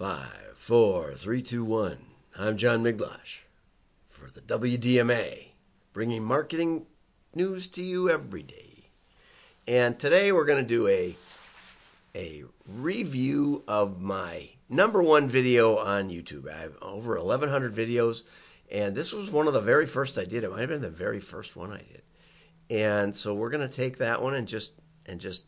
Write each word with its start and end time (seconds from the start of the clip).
Five, 0.00 0.54
four, 0.56 1.12
three, 1.12 1.42
two, 1.42 1.62
one. 1.62 1.98
I'm 2.34 2.56
John 2.56 2.82
Miglautsch 2.82 3.42
for 4.08 4.30
the 4.30 4.40
WDMA, 4.40 5.48
bringing 5.92 6.24
marketing 6.24 6.86
news 7.34 7.66
to 7.72 7.82
you 7.82 8.08
every 8.08 8.42
day. 8.42 8.88
And 9.68 10.00
today 10.00 10.32
we're 10.32 10.46
going 10.46 10.66
to 10.66 10.66
do 10.66 10.88
a 10.88 11.14
a 12.14 12.44
review 12.66 13.62
of 13.68 14.00
my 14.00 14.48
number 14.70 15.02
one 15.02 15.28
video 15.28 15.76
on 15.76 16.08
YouTube. 16.08 16.50
I 16.50 16.60
have 16.60 16.78
over 16.80 17.18
1,100 17.18 17.74
videos, 17.74 18.22
and 18.72 18.94
this 18.94 19.12
was 19.12 19.30
one 19.30 19.48
of 19.48 19.52
the 19.52 19.60
very 19.60 19.84
first 19.84 20.16
I 20.16 20.24
did. 20.24 20.44
It 20.44 20.50
might 20.50 20.60
have 20.60 20.70
been 20.70 20.80
the 20.80 20.88
very 20.88 21.20
first 21.20 21.56
one 21.56 21.72
I 21.72 21.82
did. 21.82 22.02
And 22.70 23.14
so 23.14 23.34
we're 23.34 23.50
going 23.50 23.68
to 23.68 23.76
take 23.76 23.98
that 23.98 24.22
one 24.22 24.32
and 24.32 24.48
just 24.48 24.72
and 25.04 25.20
just 25.20 25.44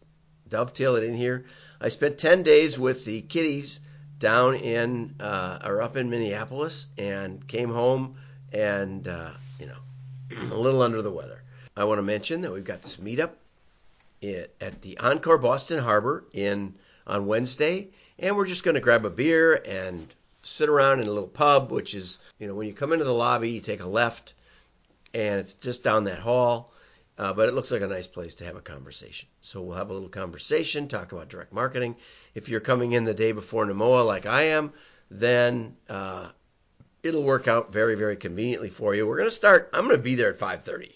dovetail 0.47 0.97
it 0.97 1.05
in 1.05 1.15
here. 1.15 1.47
I 1.81 1.89
spent 1.89 2.19
10 2.19 2.43
days 2.43 2.79
with 2.79 3.07
the 3.07 3.23
kiddies 3.23 3.81
down 4.23 4.55
in 4.55 5.17
uh, 5.21 5.59
or 5.65 5.83
up 5.83 5.97
in 5.97 6.09
Minneapolis 6.09 6.87
and 6.97 7.47
came 7.47 7.69
home 7.69 8.17
and 8.53 9.07
uh, 9.09 9.31
you 9.59 9.67
know 9.67 9.77
a 10.55 10.57
little 10.57 10.81
under 10.81 11.03
the 11.03 11.11
weather. 11.11 11.43
I 11.77 11.85
want 11.85 11.99
to 11.99 12.03
mention 12.03 12.43
that 12.43 12.53
we've 12.53 12.65
got 12.65 12.83
this 12.83 12.99
meetup 12.99 13.31
at 14.23 14.81
the 14.83 14.99
Encore 14.99 15.39
Boston 15.39 15.81
Harbor 15.81 16.25
in 16.33 16.75
on 17.07 17.27
Wednesday, 17.27 17.89
and 18.19 18.37
we're 18.37 18.47
just 18.47 18.63
going 18.63 18.77
to 18.77 18.81
grab 18.81 19.05
a 19.05 19.11
beer 19.11 19.61
and 19.67 20.07
sit 20.43 20.69
around 20.69 21.01
in 21.01 21.07
a 21.07 21.11
little 21.11 21.29
pub, 21.29 21.73
which 21.73 21.95
is 21.95 22.23
you 22.39 22.47
know 22.47 22.55
when 22.55 22.69
you 22.69 22.75
come 22.75 22.93
into 22.93 23.05
the 23.05 23.13
lobby, 23.13 23.51
you 23.51 23.61
take 23.61 23.83
a 23.83 23.89
left, 23.89 24.35
and 25.13 25.41
it's 25.41 25.55
just 25.55 25.83
down 25.83 26.05
that 26.05 26.21
hall. 26.21 26.72
Uh, 27.23 27.33
but 27.33 27.49
it 27.49 27.55
looks 27.55 27.71
like 27.71 27.83
a 27.83 27.87
nice 27.87 28.09
place 28.09 28.35
to 28.35 28.45
have 28.45 28.57
a 28.57 28.61
conversation. 28.61 29.29
So 29.43 29.63
we'll 29.63 29.77
have 29.77 29.91
a 29.91 29.93
little 29.93 30.09
conversation, 30.09 30.89
talk 30.89 31.13
about 31.13 31.29
direct 31.29 31.53
marketing. 31.53 31.95
If 32.35 32.49
you're 32.49 32.59
coming 32.59 32.91
in 32.91 33.05
the 33.05 33.15
day 33.15 33.31
before 33.31 33.65
NEMOA 33.65 34.05
like 34.05 34.27
I 34.27 34.43
am, 34.59 34.73
then 35.09 35.77
uh, 35.89 36.31
it'll 37.05 37.23
work 37.23 37.47
out 37.47 37.73
very, 37.73 37.95
very 37.95 38.17
conveniently 38.17 38.71
for 38.71 38.93
you. 38.93 39.07
We're 39.07 39.19
going 39.19 39.29
to 39.29 39.37
start. 39.37 39.71
I'm 39.73 39.85
going 39.87 39.97
to 39.97 40.03
be 40.03 40.17
there 40.17 40.31
at 40.31 40.41
5:30 40.41 40.93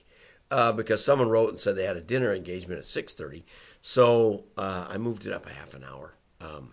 uh, 0.50 0.72
because 0.72 1.04
someone 1.04 1.28
wrote 1.28 1.50
and 1.50 1.60
said 1.60 1.76
they 1.76 1.84
had 1.84 1.96
a 1.96 2.00
dinner 2.00 2.34
engagement 2.34 2.80
at 2.80 2.86
6:30. 2.86 3.44
So 3.80 4.46
uh, 4.58 4.88
I 4.90 4.98
moved 4.98 5.26
it 5.26 5.32
up 5.32 5.46
a 5.46 5.50
half 5.50 5.74
an 5.74 5.84
hour. 5.84 6.12
Um, 6.40 6.72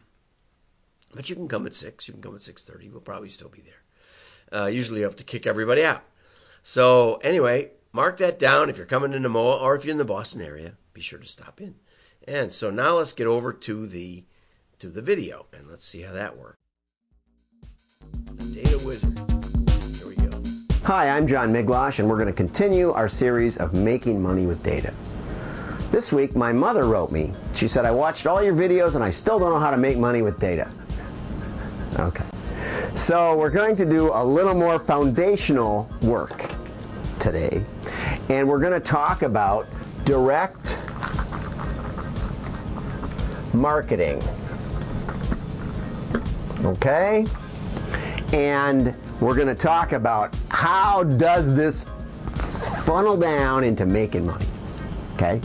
but 1.14 1.30
you 1.30 1.36
can 1.36 1.47
come 1.47 1.67
at 1.67 1.75
six. 1.75 2.08
You 2.08 2.16
can 2.16 2.23
come 2.23 2.33
at 2.33 2.42
6:30. 2.42 2.92
We'll 2.92 3.02
probably 3.02 3.30
still 3.30 3.49
be 3.49 3.61
there. 3.61 4.61
Uh, 4.61 4.66
usually 4.66 5.02
you 5.02 5.05
have 5.05 5.17
to 5.17 5.23
kick 5.23 5.45
everybody 5.45 5.86
out. 5.86 6.02
So 6.64 7.20
anyway, 7.22 7.70
mark 7.94 8.17
that 8.17 8.39
down 8.39 8.69
if 8.69 8.77
you're 8.77 8.88
coming 8.88 9.11
to 9.11 9.19
NEMOA 9.19 9.61
or 9.61 9.75
if 9.75 9.86
you're 9.86 9.91
in 9.91 9.97
the 9.97 10.05
Boston 10.05 10.41
area. 10.41 10.73
Be 10.94 11.02
sure 11.02 11.19
to 11.19 11.27
stop 11.27 11.61
in. 11.61 11.75
And 12.27 12.52
so 12.52 12.72
now 12.72 12.97
let's 12.97 13.13
get 13.13 13.27
over 13.27 13.53
to 13.53 13.88
the 13.88 14.23
to 14.80 14.89
the 14.89 15.02
video 15.02 15.45
and 15.53 15.67
let's 15.67 15.86
see 15.86 16.02
how 16.02 16.14
that 16.14 16.38
works. 16.38 16.58
Data 18.52 18.80
Wizard. 18.80 19.17
Here 19.97 20.08
we 20.08 20.16
go. 20.16 20.31
Hi, 20.83 21.09
I'm 21.16 21.27
John 21.27 21.53
Miglautsch, 21.53 21.99
and 21.99 22.09
we're 22.09 22.17
going 22.17 22.27
to 22.27 22.33
continue 22.33 22.91
our 22.91 23.08
series 23.08 23.58
of 23.58 23.73
making 23.73 24.21
money 24.21 24.45
with 24.45 24.64
data. 24.64 24.94
This 25.91 26.11
week, 26.11 26.36
my 26.36 26.52
mother 26.52 26.86
wrote 26.86 27.11
me. 27.11 27.31
She 27.53 27.67
said, 27.67 27.86
I 27.86 27.91
watched 27.91 28.25
all 28.25 28.41
your 28.41 28.55
videos 28.55 28.95
and 28.95 29.03
I 29.03 29.11
still 29.11 29.38
don't 29.38 29.52
know 29.52 29.59
how 29.59 29.71
to 29.71 29.77
make 29.77 29.97
money 29.97 30.21
with 30.21 30.39
data. 30.39 30.69
Okay. 31.99 32.25
So, 32.95 33.38
we're 33.38 33.52
going 33.52 33.75
to 33.75 33.86
do 33.86 34.11
a 34.11 34.23
little 34.25 34.55
more 34.55 34.80
foundational 34.80 35.89
work 36.02 36.52
today, 37.19 37.64
and 38.29 38.47
we're 38.47 38.59
going 38.59 38.73
to 38.73 38.79
talk 38.79 39.21
about 39.21 39.67
direct 40.05 40.77
marketing. 43.53 44.21
Okay? 46.63 47.25
And 48.33 48.95
we're 49.19 49.35
going 49.35 49.47
to 49.47 49.55
talk 49.55 49.91
about 49.91 50.35
how 50.49 51.03
does 51.03 51.53
this 51.53 51.85
funnel 52.83 53.17
down 53.17 53.63
into 53.63 53.85
making 53.85 54.25
money. 54.25 54.45
Okay? 55.15 55.39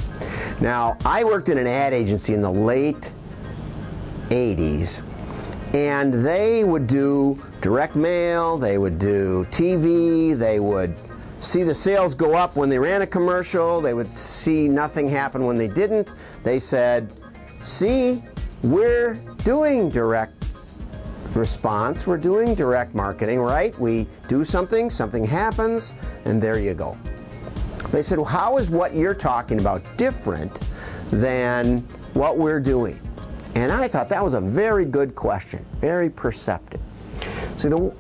Now, 0.61 0.97
I 1.05 1.25
worked 1.25 1.49
in 1.49 1.59
an 1.59 1.67
ad 1.67 1.93
agency 1.93 2.35
in 2.35 2.41
the 2.41 2.51
late 2.51 3.13
80s 4.31 5.03
and 5.75 6.15
they 6.15 6.65
would 6.65 6.87
do 6.87 7.41
direct 7.61 7.95
mail, 7.95 8.57
they 8.57 8.79
would 8.79 8.99
do 8.99 9.47
TV, 9.51 10.37
they 10.37 10.61
would 10.61 10.95
see 11.41 11.63
the 11.63 11.75
sales 11.75 12.15
go 12.15 12.35
up 12.35 12.57
when 12.57 12.69
they 12.69 12.79
ran 12.79 13.03
a 13.03 13.07
commercial, 13.07 13.81
they 13.81 13.95
would 13.95 14.11
see 14.11 14.69
nothing 14.69 15.09
happen 15.09 15.45
when 15.45 15.57
they 15.57 15.69
didn't. 15.69 16.13
They 16.45 16.59
said, 16.59 17.13
"See, 17.61 18.23
we're 18.63 19.15
doing 19.45 19.89
direct 19.89 20.39
response. 21.35 22.07
We're 22.07 22.17
doing 22.17 22.55
direct 22.55 22.95
marketing, 22.95 23.41
right? 23.41 23.79
We 23.79 24.07
do 24.27 24.45
something, 24.45 24.91
something 24.91 25.25
happens, 25.25 25.93
and 26.25 26.43
there 26.43 26.59
you 26.59 26.75
go. 26.75 26.97
They 27.91 28.03
said, 28.03 28.19
well, 28.19 28.27
how 28.27 28.59
is 28.59 28.71
what 28.71 28.95
you're 28.95 29.15
talking 29.15 29.61
about 29.61 29.83
different 29.97 30.61
than 31.11 31.79
what 32.15 32.37
we're 32.37 32.61
doing? 32.61 33.01
And 33.55 33.73
I 33.73 33.89
thought 33.89 34.09
that 34.11 34.23
was 34.23 34.35
a 34.35 34.41
very 34.41 34.85
good 34.85 35.15
question, 35.15 35.65
very 35.81 36.11
perceptive. 36.11 36.81
See, 37.57 37.69
the, 37.69 37.93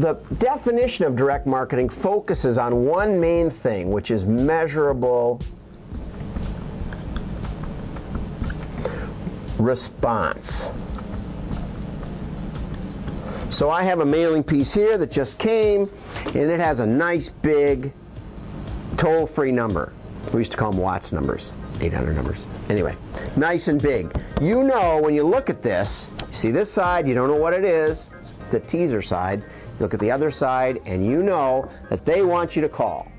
the 0.00 0.14
definition 0.38 1.04
of 1.06 1.16
direct 1.16 1.46
marketing 1.46 1.88
focuses 1.88 2.56
on 2.56 2.84
one 2.84 3.18
main 3.20 3.50
thing, 3.50 3.90
which 3.90 4.10
is 4.10 4.24
measurable 4.24 5.40
response. 9.58 10.70
So 13.50 13.70
I 13.70 13.82
have 13.82 14.00
a 14.00 14.04
mailing 14.04 14.44
piece 14.44 14.72
here 14.72 14.98
that 14.98 15.10
just 15.10 15.38
came, 15.38 15.90
and 16.26 16.36
it 16.36 16.60
has 16.60 16.80
a 16.80 16.86
nice 16.86 17.28
big 17.28 17.92
toll-free 18.98 19.52
number. 19.52 19.92
We 20.32 20.40
used 20.40 20.52
to 20.52 20.58
call 20.58 20.70
them 20.70 20.80
WATS 20.80 21.12
numbers, 21.12 21.52
800 21.80 22.14
numbers. 22.14 22.46
Anyway, 22.68 22.94
nice 23.36 23.68
and 23.68 23.82
big. 23.82 24.14
You 24.40 24.62
know 24.62 25.00
when 25.00 25.14
you 25.14 25.24
look 25.24 25.50
at 25.50 25.62
this, 25.62 26.10
see 26.30 26.50
this 26.50 26.70
side, 26.70 27.08
you 27.08 27.14
don't 27.14 27.28
know 27.28 27.36
what 27.36 27.54
it 27.54 27.64
is, 27.64 28.14
the 28.50 28.60
teaser 28.60 29.02
side. 29.02 29.42
Look 29.80 29.94
at 29.94 30.00
the 30.00 30.10
other 30.10 30.30
side, 30.30 30.80
and 30.86 31.04
you 31.04 31.22
know 31.22 31.70
that 31.88 32.04
they 32.04 32.22
want 32.22 32.56
you 32.56 32.62
to 32.62 32.68
call. 32.68 33.10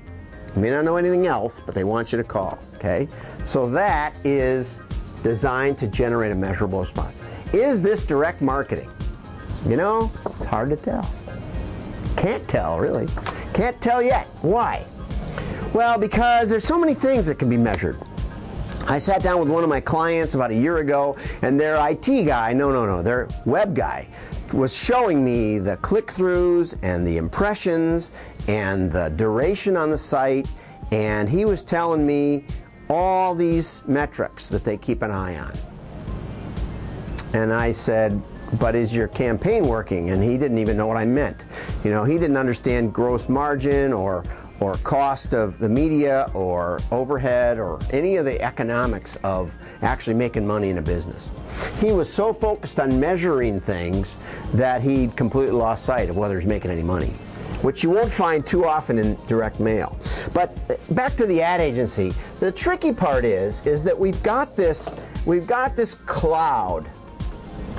You 0.54 0.62
may 0.62 0.70
not 0.70 0.84
know 0.84 0.96
anything 0.96 1.26
else, 1.26 1.60
but 1.60 1.74
they 1.74 1.84
want 1.84 2.12
you 2.12 2.18
to 2.18 2.24
call. 2.24 2.58
Okay? 2.76 3.08
So 3.44 3.68
that 3.70 4.14
is 4.24 4.80
designed 5.22 5.78
to 5.78 5.86
generate 5.86 6.32
a 6.32 6.34
measurable 6.34 6.80
response. 6.80 7.22
Is 7.52 7.82
this 7.82 8.02
direct 8.02 8.42
marketing? 8.42 8.90
You 9.66 9.76
know, 9.76 10.10
it's 10.26 10.44
hard 10.44 10.70
to 10.70 10.76
tell. 10.76 11.08
Can't 12.16 12.46
tell, 12.48 12.78
really. 12.78 13.06
Can't 13.54 13.80
tell 13.80 14.02
yet. 14.02 14.26
Why? 14.42 14.84
Well, 15.72 15.98
because 15.98 16.50
there's 16.50 16.64
so 16.64 16.78
many 16.78 16.94
things 16.94 17.26
that 17.26 17.38
can 17.38 17.48
be 17.48 17.56
measured. 17.56 18.00
I 18.86 18.98
sat 18.98 19.22
down 19.22 19.38
with 19.38 19.50
one 19.50 19.62
of 19.62 19.68
my 19.68 19.80
clients 19.80 20.34
about 20.34 20.50
a 20.50 20.54
year 20.54 20.78
ago, 20.78 21.16
and 21.42 21.60
their 21.60 21.76
IT 21.90 22.24
guy, 22.24 22.52
no, 22.52 22.72
no, 22.72 22.86
no, 22.86 23.02
their 23.02 23.28
web 23.44 23.74
guy, 23.74 24.08
was 24.52 24.74
showing 24.74 25.24
me 25.24 25.58
the 25.58 25.76
click 25.78 26.08
throughs 26.08 26.76
and 26.82 27.06
the 27.06 27.16
impressions 27.16 28.10
and 28.48 28.90
the 28.90 29.08
duration 29.10 29.76
on 29.76 29.90
the 29.90 29.98
site, 29.98 30.48
and 30.92 31.28
he 31.28 31.44
was 31.44 31.62
telling 31.62 32.04
me 32.04 32.44
all 32.88 33.34
these 33.34 33.82
metrics 33.86 34.48
that 34.48 34.64
they 34.64 34.76
keep 34.76 35.02
an 35.02 35.10
eye 35.10 35.38
on. 35.38 35.52
And 37.32 37.52
I 37.52 37.70
said, 37.70 38.20
but 38.58 38.74
is 38.74 38.92
your 38.92 39.06
campaign 39.06 39.62
working? 39.62 40.10
And 40.10 40.22
he 40.22 40.36
didn't 40.36 40.58
even 40.58 40.76
know 40.76 40.88
what 40.88 40.96
I 40.96 41.04
meant. 41.04 41.46
You 41.84 41.90
know, 41.92 42.02
he 42.02 42.14
didn't 42.14 42.36
understand 42.36 42.92
gross 42.92 43.28
margin 43.28 43.92
or 43.92 44.24
or 44.60 44.74
cost 44.84 45.34
of 45.34 45.58
the 45.58 45.68
media 45.68 46.30
or 46.34 46.78
overhead 46.92 47.58
or 47.58 47.78
any 47.90 48.16
of 48.16 48.24
the 48.24 48.40
economics 48.42 49.16
of 49.24 49.56
actually 49.82 50.14
making 50.14 50.46
money 50.46 50.70
in 50.70 50.78
a 50.78 50.82
business. 50.82 51.30
He 51.80 51.92
was 51.92 52.12
so 52.12 52.32
focused 52.32 52.78
on 52.78 53.00
measuring 53.00 53.60
things 53.60 54.16
that 54.54 54.82
he 54.82 55.08
completely 55.08 55.54
lost 55.54 55.84
sight 55.84 56.10
of 56.10 56.16
whether 56.16 56.38
he's 56.38 56.48
making 56.48 56.70
any 56.70 56.82
money, 56.82 57.12
which 57.62 57.82
you 57.82 57.90
won't 57.90 58.12
find 58.12 58.46
too 58.46 58.66
often 58.66 58.98
in 58.98 59.16
direct 59.26 59.60
mail. 59.60 59.98
But 60.32 60.56
uh, 60.68 60.74
back 60.92 61.16
to 61.16 61.26
the 61.26 61.42
ad 61.42 61.60
agency, 61.60 62.12
the 62.38 62.52
tricky 62.52 62.92
part 62.92 63.24
is 63.24 63.66
is 63.66 63.82
that 63.84 63.98
we've 63.98 64.22
got 64.22 64.56
this 64.56 64.90
we've 65.26 65.46
got 65.46 65.76
this 65.76 65.94
cloud 65.94 66.86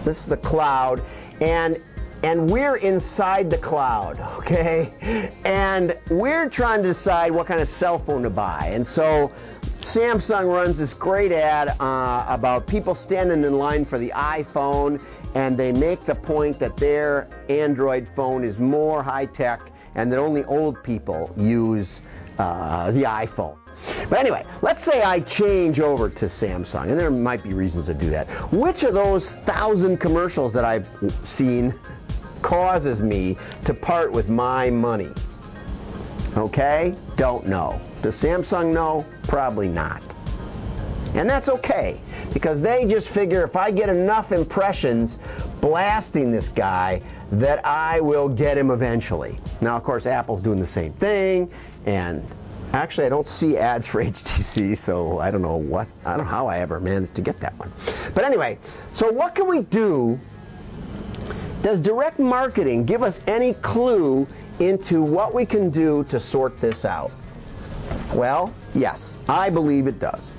this 0.03 0.21
is 0.21 0.25
the 0.25 0.37
cloud, 0.37 1.01
and 1.41 1.79
and 2.23 2.49
we're 2.49 2.75
inside 2.77 3.49
the 3.49 3.57
cloud, 3.57 4.19
okay? 4.39 5.31
And 5.43 5.97
we're 6.09 6.49
trying 6.49 6.81
to 6.81 6.87
decide 6.87 7.31
what 7.31 7.47
kind 7.47 7.59
of 7.59 7.67
cell 7.67 7.97
phone 7.97 8.23
to 8.23 8.29
buy. 8.29 8.69
And 8.73 8.85
so 8.85 9.31
Samsung 9.79 10.53
runs 10.53 10.77
this 10.77 10.93
great 10.93 11.31
ad 11.31 11.75
uh, 11.79 12.25
about 12.27 12.67
people 12.67 12.93
standing 12.93 13.43
in 13.43 13.57
line 13.57 13.85
for 13.85 13.97
the 13.97 14.11
iPhone, 14.15 15.01
and 15.33 15.57
they 15.57 15.71
make 15.71 16.05
the 16.05 16.15
point 16.15 16.59
that 16.59 16.77
their 16.77 17.27
Android 17.49 18.07
phone 18.15 18.43
is 18.43 18.59
more 18.59 19.01
high 19.01 19.25
tech 19.25 19.71
and 19.95 20.11
that 20.11 20.19
only 20.19 20.43
old 20.45 20.83
people 20.83 21.33
use 21.35 22.01
uh, 22.37 22.91
the 22.91 23.03
iPhone. 23.03 23.57
But 24.09 24.19
anyway, 24.19 24.45
let's 24.61 24.83
say 24.83 25.01
I 25.01 25.21
change 25.21 25.79
over 25.79 26.09
to 26.09 26.25
Samsung, 26.25 26.89
and 26.89 26.99
there 26.99 27.09
might 27.09 27.41
be 27.41 27.53
reasons 27.53 27.87
to 27.87 27.93
do 27.93 28.09
that. 28.11 28.27
Which 28.51 28.83
of 28.83 28.93
those 28.93 29.31
thousand 29.31 29.97
commercials 29.97 30.53
that 30.53 30.63
I've 30.63 30.87
seen 31.23 31.73
causes 32.41 32.99
me 32.99 33.37
to 33.65 33.73
part 33.73 34.11
with 34.11 34.29
my 34.29 34.69
money? 34.69 35.11
Okay? 36.37 36.95
Don't 37.17 37.45
know. 37.47 37.79
Does 38.01 38.15
Samsung 38.15 38.73
know? 38.73 39.05
Probably 39.23 39.67
not. 39.67 40.01
And 41.13 41.29
that's 41.29 41.49
okay 41.49 41.99
because 42.33 42.61
they 42.61 42.85
just 42.85 43.09
figure 43.09 43.43
if 43.43 43.55
I 43.55 43.69
get 43.69 43.89
enough 43.89 44.31
impressions 44.31 45.19
blasting 45.61 46.31
this 46.31 46.49
guy, 46.49 47.01
that 47.31 47.65
I 47.65 48.01
will 48.01 48.27
get 48.27 48.57
him 48.57 48.71
eventually. 48.71 49.39
Now, 49.61 49.77
of 49.77 49.83
course, 49.83 50.05
Apple's 50.05 50.41
doing 50.41 50.59
the 50.59 50.65
same 50.65 50.91
thing, 50.93 51.49
and 51.85 52.25
actually, 52.73 53.05
I 53.05 53.09
don't 53.09 53.27
see 53.27 53.57
ads 53.57 53.87
for 53.87 54.03
HTC, 54.03 54.77
so 54.77 55.19
I 55.19 55.31
don't 55.31 55.41
know 55.41 55.55
what, 55.55 55.87
I 56.05 56.17
don't 56.17 56.25
know 56.25 56.31
how 56.31 56.47
I 56.47 56.59
ever 56.59 56.79
managed 56.79 57.15
to 57.15 57.21
get 57.21 57.39
that 57.39 57.57
one. 57.57 57.71
But 58.13 58.25
anyway, 58.25 58.59
so 58.91 59.09
what 59.11 59.35
can 59.35 59.47
we 59.47 59.61
do? 59.61 60.19
Does 61.61 61.79
direct 61.79 62.17
marketing 62.17 62.85
give 62.85 63.03
us 63.03 63.21
any 63.27 63.53
clue 63.55 64.27
into 64.59 65.03
what 65.03 65.33
we 65.33 65.45
can 65.45 65.69
do 65.69 66.03
to 66.05 66.19
sort 66.19 66.59
this 66.59 66.85
out? 66.85 67.11
Well, 68.15 68.53
yes, 68.73 69.15
I 69.29 69.49
believe 69.49 69.85
it 69.85 69.99
does. 69.99 70.31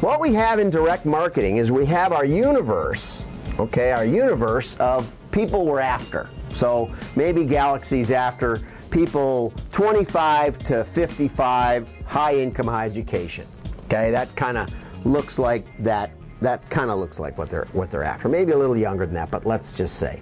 What 0.00 0.18
we 0.18 0.32
have 0.34 0.58
in 0.58 0.70
direct 0.70 1.04
marketing 1.04 1.58
is 1.58 1.70
we 1.70 1.84
have 1.86 2.12
our 2.12 2.24
universe, 2.24 3.22
okay, 3.58 3.92
our 3.92 4.06
universe 4.06 4.76
of 4.76 5.14
people 5.30 5.66
we're 5.66 5.80
after. 5.80 6.30
So 6.52 6.90
maybe 7.16 7.44
Galaxy's 7.44 8.10
after 8.10 8.62
people 8.90 9.52
25 9.72 10.58
to 10.60 10.84
55, 10.84 11.88
high 12.06 12.36
income, 12.36 12.66
high 12.66 12.86
education. 12.86 13.46
Okay, 13.84 14.10
that 14.10 14.34
kind 14.36 14.56
of 14.56 14.70
looks 15.04 15.38
like 15.38 15.66
that. 15.82 16.12
That 16.40 16.68
kind 16.70 16.90
of 16.90 16.98
looks 16.98 17.18
like 17.18 17.36
what 17.38 17.50
they're 17.50 17.66
what 17.72 17.90
they're 17.90 18.04
after. 18.04 18.28
Maybe 18.28 18.52
a 18.52 18.58
little 18.58 18.76
younger 18.76 19.06
than 19.06 19.14
that, 19.14 19.30
but 19.30 19.46
let's 19.46 19.76
just 19.76 19.96
say. 19.96 20.20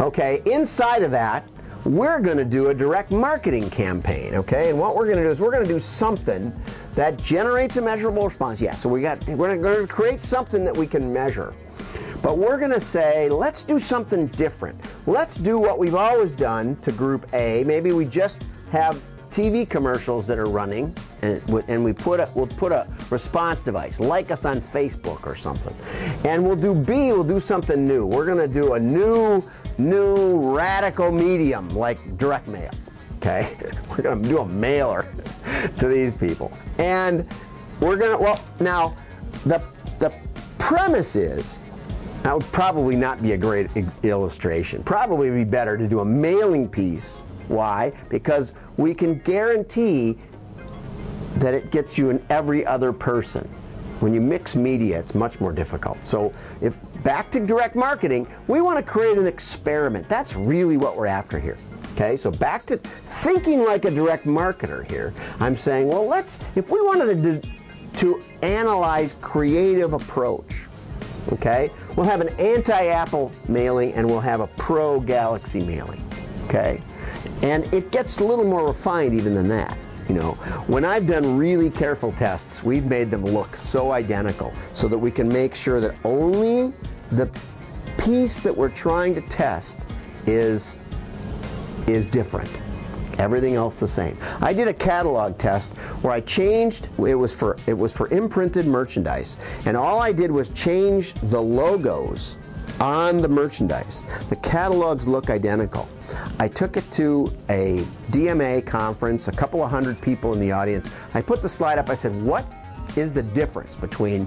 Okay, 0.00 0.42
inside 0.46 1.02
of 1.02 1.10
that, 1.10 1.48
we're 1.84 2.20
going 2.20 2.36
to 2.36 2.44
do 2.44 2.68
a 2.68 2.74
direct 2.74 3.10
marketing 3.10 3.70
campaign, 3.70 4.34
okay? 4.34 4.70
And 4.70 4.78
what 4.78 4.96
we're 4.96 5.06
going 5.06 5.18
to 5.18 5.22
do 5.22 5.30
is 5.30 5.40
we're 5.40 5.50
going 5.50 5.64
to 5.64 5.72
do 5.72 5.80
something 5.80 6.52
that 6.94 7.16
generates 7.16 7.76
a 7.76 7.82
measurable 7.82 8.24
response. 8.24 8.60
Yeah, 8.60 8.74
so 8.74 8.88
we 8.88 9.00
got 9.00 9.24
we're 9.28 9.56
going 9.56 9.86
to 9.86 9.92
create 9.92 10.20
something 10.20 10.64
that 10.64 10.76
we 10.76 10.86
can 10.86 11.12
measure. 11.12 11.54
But 12.20 12.36
we're 12.36 12.58
going 12.58 12.72
to 12.72 12.80
say, 12.80 13.28
let's 13.28 13.62
do 13.62 13.78
something 13.78 14.26
different. 14.28 14.80
Let's 15.06 15.36
do 15.36 15.58
what 15.58 15.78
we've 15.78 15.94
always 15.94 16.32
done 16.32 16.76
to 16.80 16.90
group 16.90 17.26
A. 17.32 17.62
Maybe 17.64 17.92
we 17.92 18.04
just 18.04 18.42
have 18.72 19.00
TV 19.30 19.68
commercials 19.68 20.26
that 20.26 20.38
are 20.38 20.46
running, 20.46 20.94
and, 21.22 21.42
and 21.68 21.84
we 21.84 21.92
put 21.92 22.20
a, 22.20 22.28
we'll 22.34 22.46
put 22.46 22.72
a 22.72 22.86
response 23.10 23.62
device, 23.62 24.00
like 24.00 24.30
us 24.30 24.44
on 24.44 24.60
Facebook 24.60 25.26
or 25.26 25.34
something. 25.34 25.74
And 26.24 26.44
we'll 26.44 26.56
do 26.56 26.74
B, 26.74 27.12
we'll 27.12 27.24
do 27.24 27.40
something 27.40 27.86
new. 27.86 28.06
We're 28.06 28.26
going 28.26 28.38
to 28.38 28.48
do 28.48 28.74
a 28.74 28.80
new, 28.80 29.42
new 29.78 30.38
radical 30.54 31.12
medium 31.12 31.68
like 31.70 32.16
direct 32.18 32.48
mail. 32.48 32.70
Okay, 33.16 33.56
we're 33.90 34.02
going 34.02 34.22
to 34.22 34.28
do 34.28 34.38
a 34.38 34.46
mailer 34.46 35.06
to 35.78 35.88
these 35.88 36.14
people, 36.14 36.52
and 36.78 37.26
we're 37.80 37.96
going 37.96 38.16
to 38.16 38.22
well 38.22 38.40
now 38.60 38.96
the 39.44 39.62
the 39.98 40.12
premise 40.58 41.16
is 41.16 41.58
that 42.22 42.34
would 42.34 42.52
probably 42.52 42.96
not 42.96 43.22
be 43.22 43.32
a 43.32 43.36
great 43.36 43.70
illustration. 44.02 44.82
Probably 44.82 45.30
be 45.30 45.44
better 45.44 45.78
to 45.78 45.86
do 45.86 46.00
a 46.00 46.04
mailing 46.04 46.68
piece. 46.68 47.22
Why? 47.48 47.92
Because 48.08 48.52
we 48.76 48.94
can 48.94 49.18
guarantee 49.20 50.16
that 51.36 51.54
it 51.54 51.70
gets 51.70 51.98
you 51.98 52.10
in 52.10 52.24
every 52.30 52.64
other 52.66 52.92
person. 52.92 53.48
When 54.00 54.14
you 54.14 54.20
mix 54.20 54.54
media, 54.54 54.98
it's 54.98 55.14
much 55.14 55.40
more 55.40 55.52
difficult. 55.52 55.98
So, 56.04 56.32
if 56.60 56.76
back 57.02 57.32
to 57.32 57.40
direct 57.40 57.74
marketing, 57.74 58.28
we 58.46 58.60
want 58.60 58.76
to 58.76 58.82
create 58.82 59.18
an 59.18 59.26
experiment. 59.26 60.08
That's 60.08 60.36
really 60.36 60.76
what 60.76 60.96
we're 60.96 61.06
after 61.06 61.38
here. 61.38 61.58
Okay, 61.94 62.16
so 62.16 62.30
back 62.30 62.64
to 62.66 62.76
thinking 62.76 63.64
like 63.64 63.84
a 63.84 63.90
direct 63.90 64.24
marketer 64.24 64.88
here. 64.88 65.12
I'm 65.40 65.56
saying, 65.56 65.88
well, 65.88 66.06
let's, 66.06 66.38
if 66.54 66.70
we 66.70 66.80
wanted 66.80 67.42
to, 67.42 67.50
to 67.98 68.22
analyze 68.42 69.16
creative 69.20 69.92
approach, 69.92 70.68
okay, 71.32 71.70
we'll 71.96 72.06
have 72.06 72.20
an 72.20 72.28
anti-Apple 72.38 73.32
mailing 73.48 73.94
and 73.94 74.08
we'll 74.08 74.20
have 74.20 74.38
a 74.38 74.46
pro-Galaxy 74.58 75.58
mailing, 75.58 76.00
okay, 76.44 76.80
and 77.42 77.72
it 77.72 77.90
gets 77.90 78.18
a 78.18 78.24
little 78.24 78.44
more 78.44 78.66
refined 78.66 79.14
even 79.14 79.34
than 79.34 79.48
that. 79.48 79.76
You 80.08 80.14
know, 80.14 80.32
when 80.68 80.84
I've 80.84 81.06
done 81.06 81.36
really 81.36 81.68
careful 81.68 82.12
tests, 82.12 82.64
we've 82.64 82.86
made 82.86 83.10
them 83.10 83.24
look 83.24 83.56
so 83.56 83.92
identical 83.92 84.54
so 84.72 84.88
that 84.88 84.96
we 84.96 85.10
can 85.10 85.28
make 85.28 85.54
sure 85.54 85.80
that 85.80 85.94
only 86.04 86.72
the 87.10 87.30
piece 87.98 88.38
that 88.40 88.56
we're 88.56 88.70
trying 88.70 89.14
to 89.14 89.20
test 89.22 89.78
is 90.26 90.76
is 91.86 92.06
different. 92.06 92.50
Everything 93.18 93.56
else 93.56 93.80
the 93.80 93.88
same. 93.88 94.16
I 94.40 94.52
did 94.52 94.68
a 94.68 94.74
catalog 94.74 95.38
test 95.38 95.72
where 96.02 96.12
I 96.12 96.20
changed 96.20 96.88
it 96.98 97.14
was 97.14 97.34
for 97.34 97.56
it 97.66 97.76
was 97.76 97.92
for 97.92 98.08
imprinted 98.08 98.66
merchandise 98.66 99.36
and 99.66 99.76
all 99.76 100.00
I 100.00 100.12
did 100.12 100.30
was 100.30 100.48
change 100.50 101.14
the 101.24 101.40
logos 101.40 102.36
on 102.80 103.18
the 103.18 103.28
merchandise. 103.28 104.04
The 104.28 104.36
catalogs 104.36 105.06
look 105.08 105.30
identical. 105.30 105.88
I 106.38 106.48
took 106.48 106.76
it 106.76 106.90
to 106.92 107.32
a 107.48 107.84
DMA 108.10 108.64
conference, 108.66 109.28
a 109.28 109.32
couple 109.32 109.62
of 109.62 109.70
hundred 109.70 110.00
people 110.00 110.32
in 110.32 110.40
the 110.40 110.52
audience. 110.52 110.90
I 111.14 111.20
put 111.20 111.42
the 111.42 111.48
slide 111.48 111.78
up. 111.78 111.90
I 111.90 111.94
said, 111.94 112.20
"What 112.22 112.46
is 112.96 113.12
the 113.12 113.22
difference 113.22 113.76
between 113.76 114.26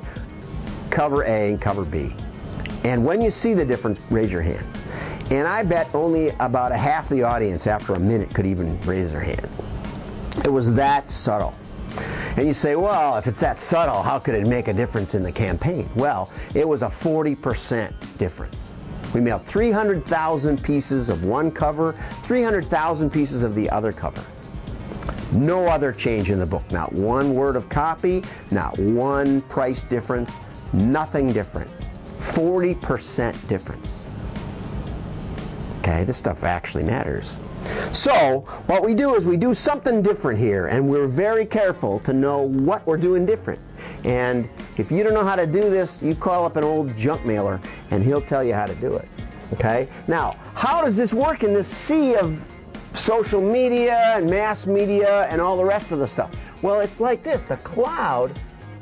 cover 0.90 1.24
A 1.24 1.50
and 1.50 1.62
cover 1.62 1.86
B?" 1.86 2.14
And 2.84 3.06
when 3.06 3.22
you 3.22 3.32
see 3.32 3.54
the 3.54 3.66
difference, 3.66 4.00
raise 4.10 4.32
your 4.32 4.42
hand. 4.42 4.66
And 5.30 5.48
I 5.48 5.64
bet 5.64 5.88
only 5.94 6.30
about 6.40 6.72
a 6.72 6.78
half 6.78 7.08
the 7.08 7.24
audience 7.24 7.68
after 7.68 7.94
a 7.94 8.00
minute 8.00 8.34
could 8.34 8.46
even 8.46 8.80
raise 8.82 9.12
their 9.12 9.22
hand. 9.22 9.48
It 10.44 10.52
was 10.52 10.74
that 10.74 11.10
subtle. 11.10 11.54
And 12.38 12.48
you 12.48 12.54
say, 12.54 12.76
well, 12.76 13.18
if 13.18 13.28
it's 13.28 13.42
that 13.42 13.60
subtle, 13.60 14.02
how 14.02 14.18
could 14.20 14.36
it 14.36 14.48
make 14.48 14.68
a 14.68 14.74
difference 14.74 15.16
in 15.16 15.24
the 15.24 15.32
campaign? 15.32 15.90
Well, 15.96 16.32
it 16.56 16.68
was 16.68 16.82
a 16.82 16.88
40% 16.88 17.94
difference. 18.18 18.72
We 19.14 19.20
mailed 19.20 19.46
300,000 19.46 20.64
pieces 20.64 21.10
of 21.10 21.26
one 21.26 21.52
cover, 21.52 21.98
300,000 22.24 23.10
pieces 23.10 23.44
of 23.44 23.56
the 23.56 23.70
other 23.70 23.92
cover. 23.92 24.24
No 25.34 25.68
other 25.68 25.92
change 25.92 26.32
in 26.32 26.40
the 26.40 26.46
book. 26.46 26.70
Not 26.72 26.94
one 26.94 27.34
word 27.36 27.56
of 27.58 27.68
copy, 27.68 28.24
not 28.50 28.78
one 28.80 29.42
price 29.44 29.84
difference, 29.84 30.38
nothing 30.72 31.34
different. 31.34 31.70
40% 32.20 33.48
difference. 33.48 34.06
Okay, 35.80 36.04
this 36.06 36.18
stuff 36.18 36.44
actually 36.44 36.84
matters. 36.84 37.36
So, 37.94 38.46
what 38.68 38.86
we 38.86 38.94
do 38.94 39.16
is 39.16 39.28
we 39.28 39.36
do 39.36 39.54
something 39.54 40.02
different 40.02 40.40
here, 40.40 40.68
and 40.68 40.90
we're 40.90 41.08
very 41.08 41.46
careful 41.46 42.00
to 42.02 42.14
know 42.14 42.42
what 42.42 42.88
we're 42.88 42.96
doing 42.96 43.26
different. 43.26 43.60
And 44.06 44.50
if 44.78 44.94
you 44.94 45.04
don't 45.04 45.14
know 45.14 45.26
how 45.26 45.36
to 45.36 45.46
do 45.46 45.70
this, 45.70 46.02
you 46.02 46.16
call 46.16 46.46
up 46.46 46.56
an 46.56 46.64
old 46.64 46.96
junk 46.96 47.26
mailer, 47.26 47.60
and 47.92 48.02
he'll 48.02 48.22
tell 48.22 48.46
you 48.46 48.54
how 48.54 48.66
to 48.66 48.76
do 48.76 48.96
it. 48.96 49.10
Okay? 49.52 49.90
Now, 50.08 50.38
how 50.56 50.82
does 50.82 50.96
this 50.96 51.14
work 51.14 51.44
in 51.44 51.54
this 51.54 51.68
sea 51.68 52.16
of 52.16 52.40
social 52.94 53.42
media 53.42 53.98
and 54.16 54.30
mass 54.30 54.66
media 54.66 55.28
and 55.30 55.42
all 55.42 55.58
the 55.58 55.66
rest 55.66 55.92
of 55.92 56.00
the 56.00 56.08
stuff? 56.08 56.32
Well, 56.62 56.80
it's 56.80 57.02
like 57.02 57.24
this 57.24 57.44
the 57.44 57.58
cloud 57.58 58.32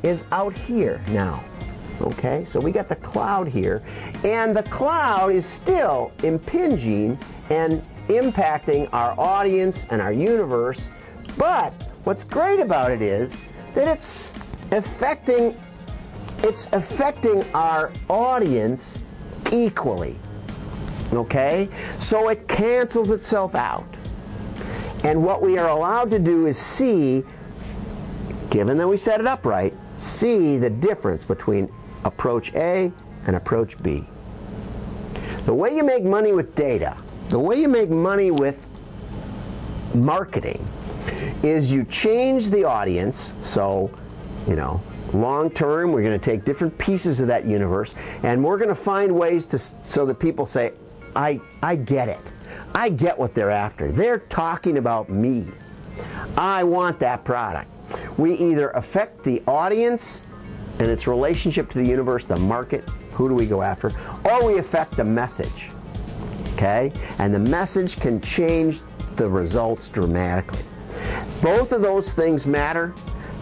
is 0.03 0.23
out 0.31 0.53
here 0.53 1.01
now. 1.09 1.43
Okay, 1.99 2.45
so 2.45 2.59
we 2.59 2.71
got 2.71 2.87
the 2.87 2.95
cloud 2.97 3.47
here, 3.47 3.81
and 4.23 4.55
the 4.55 4.63
cloud 4.63 5.33
is 5.33 5.47
still 5.47 6.11
impinging 6.23 7.17
and 7.49 7.83
impacting 8.09 8.89
our 8.93 9.17
audience 9.17 9.85
and 9.89 10.01
our 10.01 10.11
universe. 10.11 10.89
But 11.37 11.73
what's 12.03 12.23
great 12.23 12.59
about 12.59 12.91
it 12.91 13.01
is 13.01 13.35
that 13.73 13.87
it's 13.87 14.33
affecting 14.71 15.55
it's 16.43 16.67
affecting 16.71 17.43
our 17.53 17.91
audience 18.09 18.97
equally. 19.51 20.17
Okay? 21.11 21.69
So 21.97 22.29
it 22.29 22.47
cancels 22.47 23.11
itself 23.11 23.55
out. 23.55 23.85
And 25.03 25.23
what 25.23 25.41
we 25.41 25.57
are 25.57 25.69
allowed 25.69 26.11
to 26.11 26.19
do 26.19 26.45
is 26.45 26.57
see, 26.57 27.23
given 28.49 28.77
that 28.77 28.87
we 28.87 28.97
set 28.97 29.19
it 29.19 29.27
up 29.27 29.45
right, 29.45 29.73
see 29.97 30.57
the 30.57 30.69
difference 30.69 31.23
between 31.23 31.71
approach 32.03 32.53
A 32.53 32.91
and 33.27 33.35
approach 33.35 33.81
B. 33.81 34.05
The 35.45 35.53
way 35.53 35.75
you 35.75 35.83
make 35.83 36.03
money 36.03 36.31
with 36.31 36.55
data, 36.55 36.95
the 37.29 37.39
way 37.39 37.57
you 37.61 37.67
make 37.67 37.89
money 37.89 38.31
with 38.31 38.67
marketing, 39.93 40.65
is 41.43 41.71
you 41.71 41.83
change 41.85 42.49
the 42.49 42.63
audience. 42.63 43.33
So, 43.41 43.89
you 44.47 44.55
know, 44.55 44.81
long 45.13 45.49
term, 45.49 45.91
we're 45.91 46.03
going 46.03 46.19
to 46.19 46.23
take 46.23 46.43
different 46.43 46.77
pieces 46.77 47.19
of 47.19 47.27
that 47.27 47.45
universe, 47.45 47.93
and 48.23 48.43
we're 48.43 48.57
going 48.57 48.69
to 48.69 48.75
find 48.75 49.11
ways 49.11 49.45
to 49.47 49.57
so 49.57 50.05
that 50.05 50.19
people 50.19 50.45
say, 50.45 50.73
"I 51.15 51.39
I 51.63 51.75
get 51.75 52.09
it. 52.09 52.33
I 52.75 52.89
get 52.89 53.17
what 53.17 53.33
they're 53.33 53.51
after. 53.51 53.91
They're 53.91 54.19
talking 54.19 54.77
about 54.77 55.09
me. 55.09 55.47
I 56.37 56.63
want 56.63 56.99
that 56.99 57.23
product." 57.23 57.69
We 58.17 58.33
either 58.33 58.69
affect 58.71 59.23
the 59.23 59.41
audience 59.47 60.23
and 60.79 60.89
its 60.89 61.07
relationship 61.07 61.69
to 61.71 61.79
the 61.79 61.85
universe, 61.85 62.25
the 62.25 62.37
market, 62.37 62.87
who 63.11 63.27
do 63.27 63.35
we 63.35 63.47
go 63.47 63.61
after, 63.61 63.91
or 64.25 64.45
we 64.45 64.59
affect 64.59 64.95
the 64.95 65.03
message. 65.03 65.71
Okay? 66.59 66.91
And 67.19 67.33
the 67.33 67.39
message 67.39 68.01
can 68.01 68.19
change 68.19 68.81
the 69.15 69.29
results 69.29 69.87
dramatically. 69.87 70.59
Both 71.41 71.71
of 71.71 71.81
those 71.81 72.11
things 72.11 72.45
matter. 72.45 72.93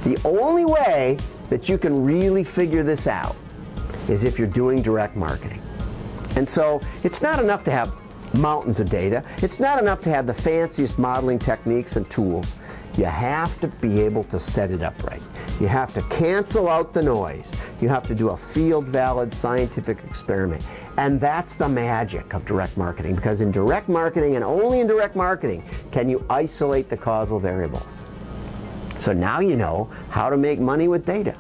The 0.03 0.19
only 0.23 0.65
way 0.65 1.17
that 1.49 1.67
you 1.67 1.79
can 1.79 2.05
really 2.05 2.43
figure 2.43 2.83
this 2.83 3.07
out 3.07 3.35
is 4.07 4.23
if 4.23 4.37
you're 4.37 4.47
doing 4.47 4.83
direct 4.83 5.15
marketing. 5.15 5.63
And 6.35 6.47
so 6.47 6.79
it's 7.03 7.23
not 7.23 7.39
enough 7.39 7.63
to 7.63 7.71
have 7.71 7.91
mountains 8.35 8.79
of 8.79 8.87
data. 8.87 9.23
It's 9.37 9.59
not 9.59 9.81
enough 9.81 10.01
to 10.03 10.11
have 10.11 10.27
the 10.27 10.33
fanciest 10.35 10.99
modeling 10.99 11.39
techniques 11.39 11.95
and 11.95 12.07
tools. 12.11 12.53
You 12.97 13.05
have 13.05 13.59
to 13.61 13.67
be 13.67 14.01
able 14.01 14.25
to 14.25 14.39
set 14.39 14.69
it 14.69 14.83
up 14.83 15.01
right. 15.03 15.23
You 15.59 15.67
have 15.67 15.91
to 15.95 16.03
cancel 16.03 16.69
out 16.69 16.93
the 16.93 17.01
noise. 17.01 17.51
You 17.81 17.89
have 17.89 18.07
to 18.07 18.15
do 18.15 18.29
a 18.29 18.37
field 18.37 18.87
valid 18.87 19.33
scientific 19.33 20.03
experiment. 20.03 20.67
And 20.97 21.21
that's 21.21 21.55
the 21.55 21.69
magic 21.69 22.33
of 22.33 22.43
direct 22.45 22.75
marketing 22.75 23.15
because 23.15 23.41
in 23.41 23.51
direct 23.51 23.87
marketing 23.87 24.35
and 24.35 24.43
only 24.43 24.79
in 24.79 24.87
direct 24.87 25.15
marketing 25.15 25.63
can 25.91 26.09
you 26.09 26.25
isolate 26.29 26.89
the 26.89 26.97
causal 26.97 27.39
variables. 27.39 28.01
So 28.97 29.13
now 29.13 29.39
you 29.39 29.55
know 29.55 29.89
how 30.09 30.29
to 30.29 30.37
make 30.37 30.59
money 30.59 30.87
with 30.87 31.05
data. 31.05 31.35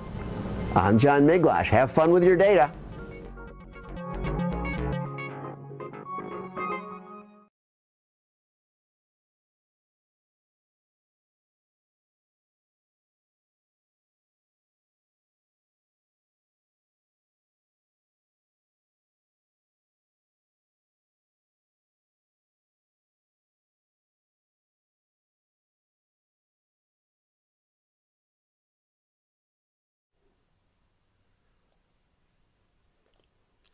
I'm 0.75 0.99
John 0.99 1.25
Miglautsch. 1.25 1.65
Have 1.65 1.91
fun 1.91 2.11
with 2.11 2.23
your 2.23 2.37
data. 2.37 2.71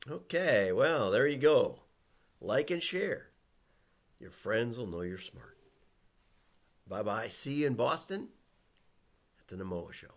Okay, 0.10 0.72
well, 0.74 1.12
there 1.12 1.28
you 1.28 1.38
go. 1.38 1.80
Like 2.42 2.72
and 2.72 2.84
share. 2.84 3.28
Your 4.20 4.32
friends 4.32 4.78
will 4.78 4.88
know 4.88 5.02
you're 5.02 5.18
smart. 5.18 5.58
Bye 6.88 7.04
bye. 7.04 7.28
See 7.30 7.54
you 7.56 7.68
in 7.68 7.76
Boston 7.76 8.28
at 9.40 9.48
the 9.48 9.64
NEMOA 9.64 9.94
Show. 9.94 10.08